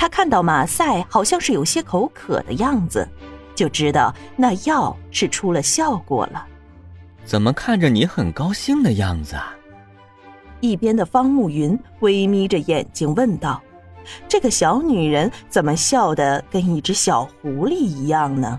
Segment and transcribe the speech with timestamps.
[0.00, 3.06] 他看到马赛好像是有些口渴的样子，
[3.54, 6.46] 就知道那药是出了效果了。
[7.26, 9.54] 怎么看着你很高兴的样子啊？
[10.60, 13.62] 一边的方慕云微眯着眼睛问道
[14.26, 18.58] ：“这个小女人怎么笑得跟一只小狐狸一样呢？”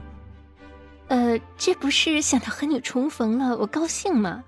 [1.10, 4.44] 呃，这不是想到和你重逢了，我高兴吗？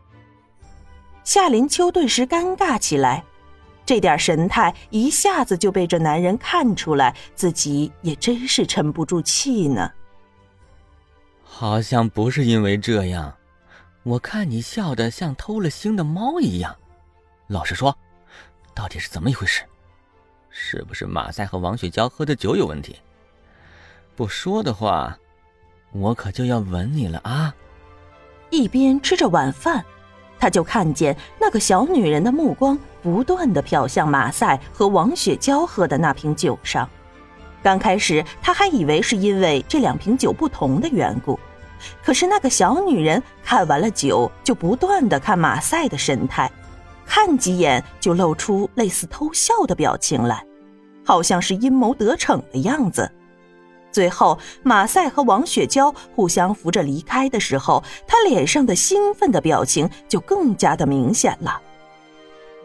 [1.24, 3.24] 夏林秋顿时尴尬起来，
[3.86, 9.92] 这点神态一下子就被这男人看出来，自己也真是沉不住气呢。
[11.44, 13.36] 好像不是因为这样，
[14.04, 16.76] 我看你笑得像偷了腥的猫一样。
[17.48, 17.96] 老实说，
[18.74, 19.64] 到底是怎么一回事？
[20.50, 22.96] 是不是马赛和王雪娇喝的酒有问题？
[24.16, 25.18] 不说的话，
[25.92, 27.54] 我可就要吻你了啊！
[28.50, 29.84] 一边吃着晚饭。
[30.44, 36.90] 他就看见那个小女人的目光不断的瞟向马赛和王雪娇喝的那瓶酒上。
[37.62, 41.40] 刚开始他还以为是因为这两瓶酒不同的缘故，
[42.04, 46.52] 可是那个小女人看完了酒，就不断的看马赛的神态，
[47.06, 50.46] 看几眼就露出类似偷笑的表情来，
[51.06, 53.10] 好像是阴谋得逞的样子。
[53.94, 61.62] 最后，马赛和王雪娇互相扶着离开的时候，他脸上的兴奋的表情就更加的明显了。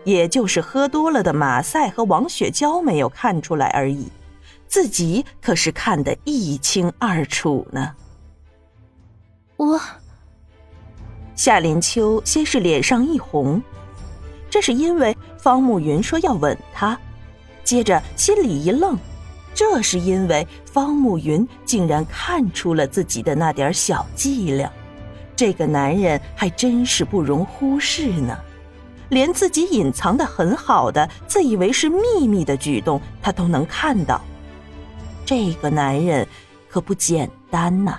[0.04, 4.08] 也就是喝多了的马赛和王雪娇没有看出来而已，
[4.66, 7.94] 自己可是看得一清二楚呢。
[9.56, 9.78] 我，
[11.36, 13.62] 夏林秋先是脸上一红，
[14.48, 16.98] 这是因为方慕云说要吻她，
[17.64, 18.96] 接着心里一愣。
[19.58, 24.70] 这是因为方慕云竟然看出了自己的那点小伎俩，
[25.34, 28.38] 这个男人还真是不容忽视呢。
[29.08, 34.20] 连自己隐藏的很好的、自以为是秘密的举动，他都能看到。
[35.26, 36.24] 这个男人
[36.68, 37.98] 可不简单呐。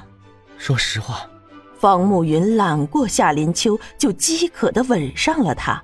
[0.58, 1.28] 说实话，
[1.78, 5.84] 方慕云揽过夏林秋，就饥渴的吻上了他。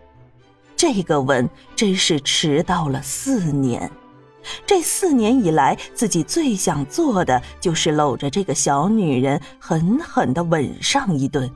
[0.77, 3.91] 这个吻真是迟到了四年。
[4.65, 11.49] 这四年以来，自己最想做的就是搂着这个小女人，狠狠的吻上一顿，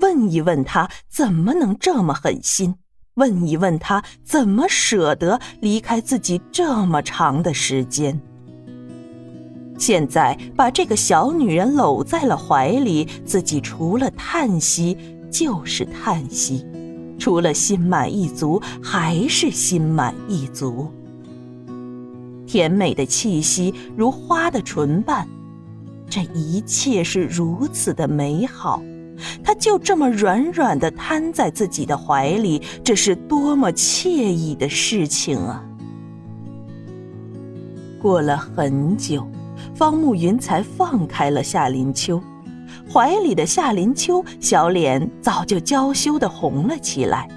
[0.00, 2.74] 问一问她怎么能这么狠心，
[3.14, 8.20] 问一问她怎么舍得离开自己这么长的时间。
[9.78, 14.96] 现在把这个小女人搂在了怀里，自己除了叹息
[15.30, 16.66] 就是叹息，
[17.16, 20.92] 除了心满意足还是心满意足。
[22.48, 25.28] 甜美的气息如花的唇瓣，
[26.08, 28.82] 这一切是如此的美好，
[29.44, 35.62] 他就这么软软的瘫在自己的怀里，这是多么惬意的事情啊！
[38.00, 39.28] 过了很久，
[39.74, 42.18] 方慕云才放开了夏林秋，
[42.90, 47.28] 怀里的夏林秋小脸早就娇羞的红了起来。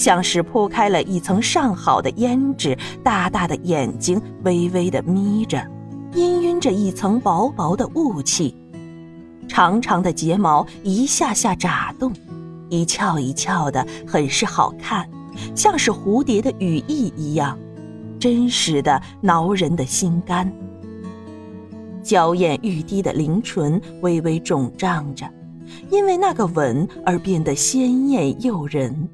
[0.00, 2.74] 像是铺开了一层上好的胭脂，
[3.04, 5.58] 大大的眼睛微微的眯着，
[6.14, 8.56] 氤氲着一层薄薄的雾气，
[9.46, 12.10] 长长的睫毛一下下眨动，
[12.70, 15.06] 一翘一翘的，很是好看，
[15.54, 17.58] 像是蝴蝶的羽翼一样，
[18.18, 20.50] 真实的挠人的心肝。
[22.02, 25.30] 娇艳欲滴的灵唇微微肿胀着，
[25.90, 29.06] 因为那个吻而变得鲜艳诱人。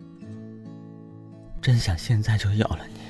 [1.66, 3.00] 真想现在就要了你。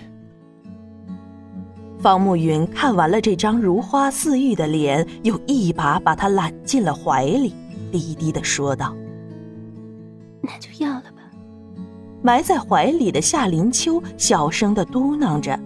[2.01, 7.55] 方慕云看完了这张如花似玉的脸，又一把把她揽进了怀里，
[7.93, 8.97] 低低的说道
[10.41, 11.21] ：“那就要了吧。”
[12.25, 15.61] 埋在怀里的夏林秋小声的嘟囔着，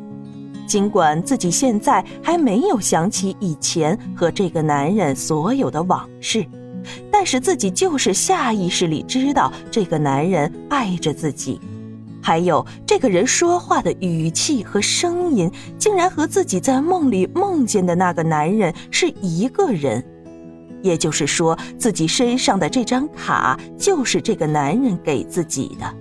[0.67, 6.45] 尽管自己现在还没有想起以前和这个男人所有的往事，
[7.09, 11.61] 但是自己就是下意识里知道这个男人爱着自己。
[12.23, 20.05] 还有这个人说话的语气和声音，竟然和自己在梦里梦见的那个男人是一个人，
[20.83, 25.95] 也就是说，自己身上的这张卡就是这个男人给自己的，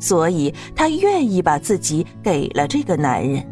[0.00, 3.44] 所以他愿意把自己给了这个男人。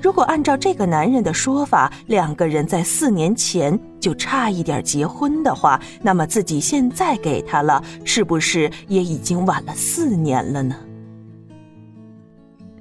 [0.00, 10.76] 如果按照这个男人的说法，两个人在四年前就差一点结婚的话，那么自己现在给他了，是不是也已经晚了四年了呢？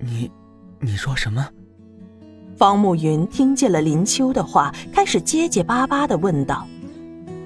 [0.06, 0.30] 你，
[0.80, 1.48] 你说什么？
[2.56, 6.68] 方慕云听见了林秋的话，开始结结巴巴的问道：“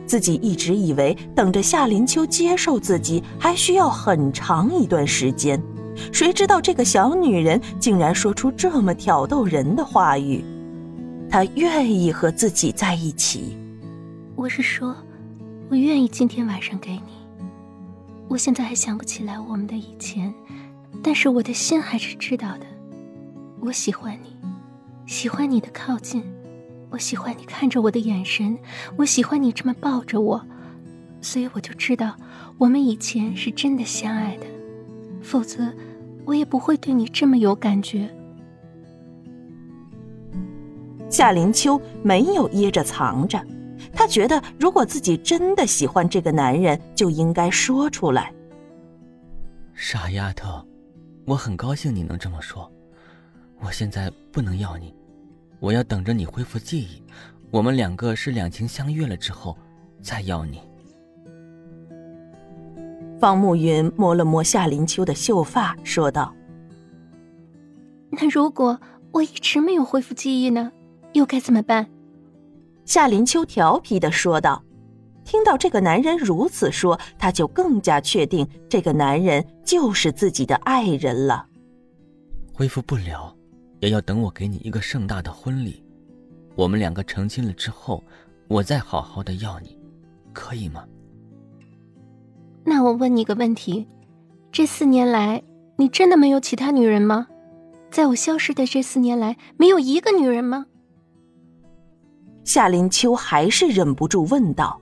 [0.06, 5.62] 自己一直以为等着夏林秋接受自己还需要很长一段时间，
[6.12, 10.44] 谁知道这个小女人竟然说出这么挑逗人的话语。
[11.30, 13.58] 她愿意和自己在一起。
[14.36, 14.96] 我是说，
[15.70, 17.02] 我愿意今天晚上给你。
[18.28, 20.34] 我现在还想不起来我们的以前，
[21.04, 22.66] 但是我的心还是知道的。
[23.60, 24.36] 我喜欢你，
[25.06, 26.24] 喜欢你的靠近，
[26.90, 28.58] 我喜欢你看着我的眼神，
[28.98, 30.46] 我喜欢你这么抱着我，
[31.22, 32.16] 所以我就知道
[32.58, 34.46] 我们以前是真的相爱的，
[35.22, 35.74] 否则
[36.26, 38.10] 我也不会对你这么有感觉。
[41.10, 43.42] 夏林秋没有掖着藏着。
[43.94, 48.32] 她觉得，如果自己真的喜欢这个男人，就应该说出来。
[49.74, 50.67] 傻丫头，
[51.28, 52.72] 我很高兴你能这么说。
[53.60, 54.96] 我现在不能要你，
[55.60, 57.04] 我要等着你恢复记忆，
[57.52, 59.58] 我们两个是两情相悦了之后，
[60.02, 60.62] 再要你。
[63.20, 66.34] 方慕云摸了摸夏林秋的秀发，说道
[68.10, 68.80] ：“那如果
[69.12, 70.72] 我一直没有恢复记忆呢？
[71.12, 71.88] 又该怎么办？”
[72.86, 74.64] 夏林秋调皮的说道
[75.28, 81.46] ：“听到这个男人如此说，她就更加确定这个男人就是自己的爱人了。
[82.54, 83.36] 恢复不了，
[83.82, 85.84] 也要等我给你一个盛大的婚礼，
[86.56, 88.02] 我们两个成亲了之后，
[88.48, 89.78] 我再好好的要你，
[90.32, 90.86] 可以吗？”
[92.64, 93.86] 那我问你个问题：
[94.50, 95.44] 这四年来，
[95.76, 97.28] 你真的没有其他女人吗？
[97.92, 100.68] 在我消失的这四年来，没有一个女人吗？
[102.46, 104.80] 夏林秋还是忍不住问道：“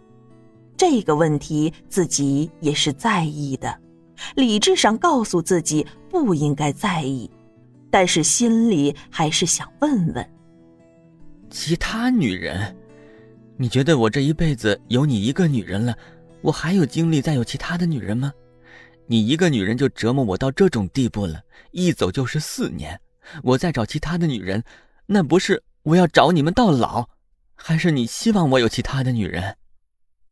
[0.77, 3.77] 这个问题自己也是在意的，
[4.35, 7.29] 理智上告诉自己不应该在意，
[7.89, 10.29] 但是心里还是想问问。
[11.49, 12.75] 其他女人？
[13.57, 15.97] 你觉得我这一辈子有你一个女人了，
[16.41, 18.33] 我还有精力再有其他的女人吗？
[19.07, 22.99] 你一个女人就折磨我到这种地步了，一走就是四年，
[23.43, 24.61] 我再找其他的女人，
[25.05, 27.07] 那不是我要找你们到老？”
[27.55, 29.55] 还是你希望我有其他的女人？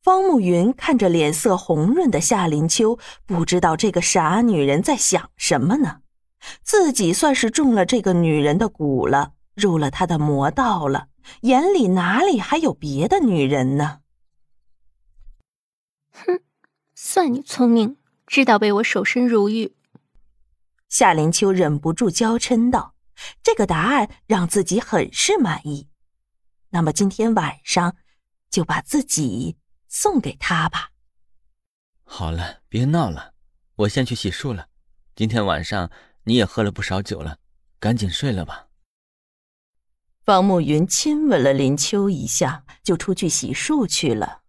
[0.03, 6.01] 方慕云看着脸色红润的夏林秋，不知道这个傻女人在想什么呢？
[6.61, 11.07] 自己算是中了这个女人的蛊了，入了她的魔道了，
[11.43, 14.01] 眼里哪里还有别的女人呢？
[16.11, 16.41] 哼，
[16.93, 17.95] 算你聪明，
[18.27, 19.73] 知道被我守身如玉。
[20.89, 22.93] 夏林秋忍不住娇嗔道
[23.41, 25.87] ：“这个答案让自己很是满意。”
[26.71, 27.95] 那么今天晚上，
[28.49, 29.55] 就把自己
[29.93, 30.89] 送给他吧。
[32.03, 33.35] 好了，别闹了，
[33.75, 34.67] 我先去洗漱了。
[35.15, 35.91] 今天晚上
[36.23, 37.37] 你也喝了不少酒了，
[37.79, 38.69] 赶紧睡了吧。
[40.25, 44.41] 方慕云亲吻了林秋一下，就出去洗漱去了。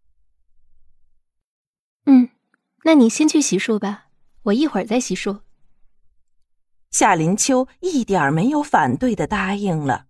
[2.06, 2.30] 嗯，
[2.84, 4.06] 那你先去洗漱吧，
[4.44, 5.42] 我一会儿再洗漱。
[6.90, 10.06] 夏林秋一点没有反对的答应了。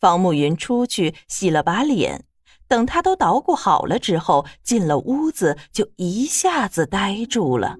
[0.00, 2.24] 方慕云出去洗了把脸，
[2.68, 7.76] 等他都捣鼓好了之后，进了屋子就一下子呆住了。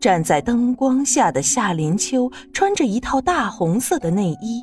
[0.00, 4.60] 站在灯光下的夏林秋穿着一套大红色的内衣，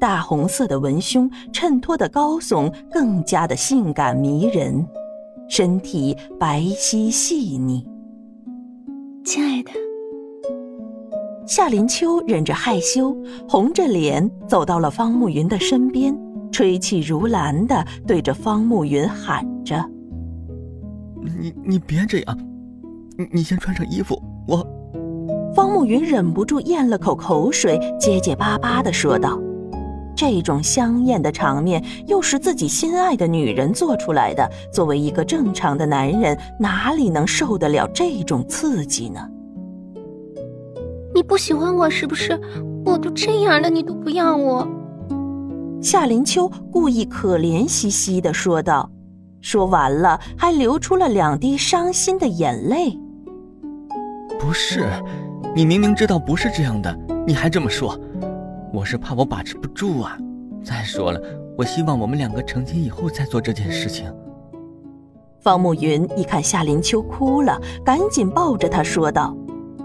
[0.00, 4.86] 大红色的文胸衬托的高耸更加的性感迷人，
[5.48, 7.86] 身体白皙细腻。
[9.22, 9.70] 亲爱的。
[11.46, 13.14] 夏林秋忍着害羞，
[13.46, 16.18] 红着脸走到了方慕云的身边，
[16.54, 19.84] 吹气如兰的对着方慕云喊着
[21.20, 22.38] ：“你你别这样，
[23.18, 24.64] 你你先穿上衣服。”我。
[25.52, 29.36] 方慕云忍不住咽了口口水，结结巴巴的说道
[30.14, 39.20] ：“这种香艳的场面又是自己心爱的女人做出来的，作为一个正常的男人，哪里能受得了这种刺激呢？”
[41.12, 42.40] 你不喜欢我是不是？
[42.84, 44.64] 我都这样了，你都不要我。
[45.84, 48.90] 夏林秋故意可怜兮兮的说道，
[49.42, 52.98] 说完了还流出了两滴伤心的眼泪。
[54.40, 54.88] 不是，
[55.54, 58.00] 你明明知道不是这样的，你还这么说，
[58.72, 60.16] 我是怕我把持不住啊。
[60.64, 61.20] 再说了，
[61.54, 64.10] 我希望我们两个成亲以后再做这件事情。
[65.42, 69.36] 方慕云一看夏林秋哭了，赶紧抱着她说道。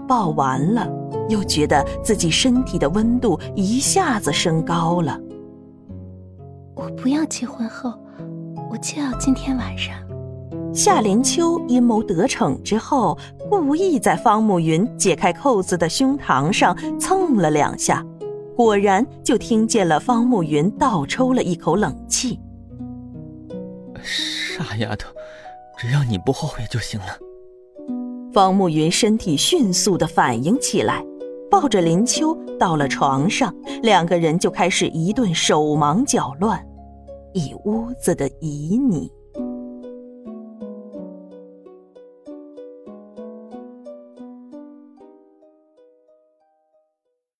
[0.08, 0.90] 抱完了，
[1.28, 5.20] 又觉得自己身体的温度一下子升高了。
[6.80, 7.92] 我不要结婚后，
[8.70, 9.94] 我就要今天晚上。
[10.72, 13.18] 夏林秋阴谋得逞之后，
[13.50, 18.02] 故意在方慕云解开扣子的胸膛上蹭了两下，
[18.56, 22.40] 果然就听见了方慕云倒抽了一口冷气。
[24.02, 25.10] 傻丫头，
[25.76, 27.18] 只要你不后悔就行了。
[28.32, 31.04] 方慕云身体迅速的反应起来，
[31.50, 36.64] 抱着林秋到了床上，两个人就开始一顿手忙脚乱。
[37.32, 39.19] 一屋子的旖旎。